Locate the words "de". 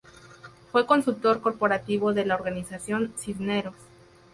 2.15-2.25